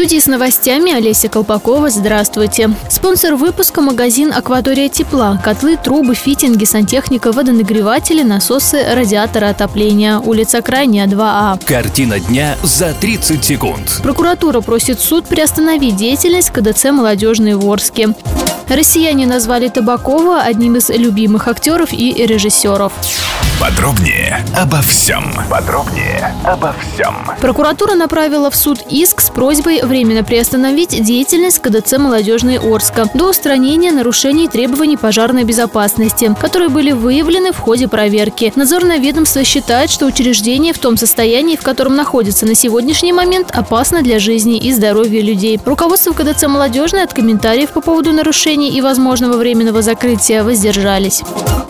Студии 0.00 0.18
с 0.18 0.28
новостями 0.28 0.94
Олеся 0.94 1.28
Колпакова. 1.28 1.90
Здравствуйте. 1.90 2.70
Спонсор 2.88 3.34
выпуска– 3.34 3.80
магазин 3.82 4.32
«Акватория 4.32 4.88
тепла». 4.88 5.38
Котлы, 5.44 5.76
трубы, 5.76 6.14
фитинги, 6.14 6.64
сантехника, 6.64 7.32
водонагреватели, 7.32 8.22
насосы, 8.22 8.82
радиаторы 8.94 9.48
отопления. 9.48 10.16
Улица 10.18 10.62
Крайняя, 10.62 11.06
2А. 11.06 11.62
Картина 11.66 12.18
дня 12.18 12.56
за 12.62 12.94
30 12.94 13.44
секунд. 13.44 14.00
Прокуратура 14.02 14.62
просит 14.62 15.00
суд 15.00 15.26
приостановить 15.26 15.96
деятельность 15.96 16.48
КДЦ 16.48 16.92
«Молодежные 16.92 17.56
Ворске». 17.56 18.14
Россияне 18.70 19.26
назвали 19.26 19.68
Табакова 19.68 20.40
одним 20.40 20.76
из 20.76 20.88
любимых 20.88 21.46
актеров 21.46 21.92
и 21.92 22.24
режиссеров. 22.24 22.94
Подробнее 23.60 24.44
обо 24.56 24.80
всем. 24.82 25.34
Подробнее 25.50 26.34
обо 26.44 26.74
всем. 26.80 27.14
Прокуратура 27.40 27.94
направила 27.94 28.50
в 28.50 28.56
суд 28.56 28.80
иск 28.88 29.20
с 29.20 29.30
просьбой 29.30 29.82
временно 29.82 30.24
приостановить 30.24 31.02
деятельность 31.02 31.60
КДЦ 31.60 31.98
«Молодежный 31.98 32.58
Орска» 32.58 33.06
до 33.12 33.30
устранения 33.30 33.92
нарушений 33.92 34.48
требований 34.48 34.96
пожарной 34.96 35.44
безопасности, 35.44 36.34
которые 36.40 36.70
были 36.70 36.92
выявлены 36.92 37.52
в 37.52 37.58
ходе 37.58 37.86
проверки. 37.86 38.52
Надзорное 38.56 38.98
ведомство 38.98 39.44
считает, 39.44 39.90
что 39.90 40.06
учреждение 40.06 40.72
в 40.72 40.78
том 40.78 40.96
состоянии, 40.96 41.56
в 41.56 41.62
котором 41.62 41.96
находится 41.96 42.46
на 42.46 42.54
сегодняшний 42.54 43.12
момент, 43.12 43.50
опасно 43.52 44.02
для 44.02 44.18
жизни 44.18 44.58
и 44.58 44.72
здоровья 44.72 45.20
людей. 45.20 45.60
Руководство 45.64 46.12
КДЦ 46.12 46.44
«Молодежный» 46.44 47.02
от 47.02 47.12
комментариев 47.12 47.70
по 47.70 47.80
поводу 47.80 48.12
нарушений 48.12 48.70
и 48.70 48.80
возможного 48.80 49.36
временного 49.36 49.82
закрытия 49.82 50.42
воздержались. 50.42 51.22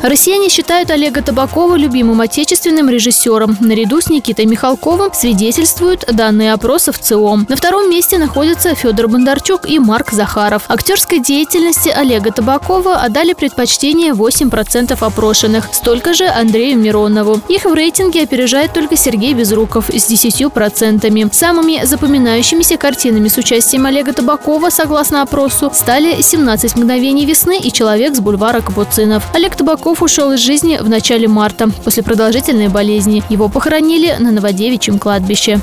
Россияне 0.03 0.49
считают 0.49 0.91
Олега 0.91 1.21
Табакова 1.21 1.77
любимым 1.77 2.23
отечественным 2.23 2.89
режиссером. 2.89 3.59
Наряду 3.61 4.01
с 4.01 4.09
Никитой 4.09 4.47
Михалковым 4.47 5.13
свидетельствуют 5.13 6.07
данные 6.11 6.55
опросов 6.55 6.99
ЦИОМ. 6.99 7.47
На 7.51 7.57
втором 7.57 7.91
месте 7.91 8.17
находятся 8.17 8.75
Федор 8.75 9.09
Бондарчук 9.09 9.69
и 9.69 9.79
Марк 9.79 10.13
Захаров. 10.13 10.63
Актерской 10.69 11.19
деятельности 11.19 11.91
Олега 11.91 12.33
Табакова 12.33 12.97
отдали 12.97 13.35
предпочтение 13.35 14.13
8% 14.13 14.97
опрошенных, 14.99 15.69
столько 15.71 16.15
же 16.15 16.27
Андрею 16.27 16.79
Миронову. 16.79 17.43
Их 17.49 17.67
в 17.67 17.75
рейтинге 17.75 18.23
опережает 18.23 18.73
только 18.73 18.97
Сергей 18.97 19.35
Безруков 19.35 19.91
с 19.91 20.11
10%. 20.11 21.35
Самыми 21.35 21.85
запоминающимися 21.85 22.79
картинами 22.79 23.29
с 23.29 23.37
участием 23.37 23.85
Олега 23.85 24.15
Табакова, 24.15 24.71
согласно 24.71 25.21
опросу, 25.21 25.71
стали 25.75 26.17
«17 26.19 26.79
мгновений 26.79 27.27
весны» 27.27 27.59
и 27.59 27.71
«Человек 27.71 28.17
с 28.17 28.21
бульвара 28.21 28.63
Капуцинов». 28.63 29.25
Олег 29.35 29.57
Табаков 29.57 29.90
ушел 29.99 30.33
из 30.33 30.41
жизни 30.41 30.79
в 30.81 30.89
начале 30.89 31.29
марта 31.29 31.69
после 31.85 32.03
продолжительной 32.03 32.69
болезни. 32.69 33.23
Его 33.29 33.49
похоронили 33.49 34.17
на 34.19 34.31
Новодевичьем 34.31 34.99
кладбище. 34.99 35.61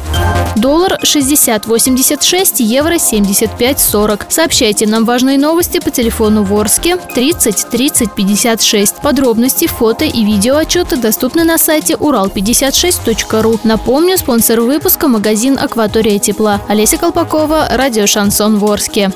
Доллар 0.56 1.00
60.86, 1.04 2.56
евро 2.60 2.96
75.40. 2.96 4.26
Сообщайте 4.30 4.88
нам 4.88 5.06
важные 5.06 5.38
новости 5.38 5.80
по 5.80 5.92
телефону 5.92 6.44
Ворске 6.44 6.98
30 6.98 7.68
30 7.70 8.12
56. 8.14 8.96
Подробности, 9.02 9.68
фото 9.68 10.06
и 10.06 10.24
видео 10.26 10.58
отчеты 10.58 10.98
доступны 10.98 11.44
на 11.44 11.58
сайте 11.58 11.94
урал56.ру. 11.94 13.60
Напомню, 13.64 14.18
спонсор 14.18 14.62
выпуска– 14.62 15.08
магазин 15.10 15.58
«Акватория 15.60 16.20
тепла». 16.20 16.62
Олеся 16.68 16.98
Колпакова, 16.98 17.68
радио 17.72 18.08
«Шансон 18.08 18.58
Ворске». 18.58 19.12